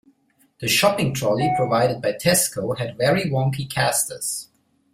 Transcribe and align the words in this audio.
The 0.59 0.67
shopping 0.67 1.13
trolley 1.13 1.53
provided 1.55 2.01
by 2.01 2.13
Tesco 2.13 2.75
had 2.79 2.97
very 2.97 3.29
wonky 3.29 3.69
casters 3.69 4.49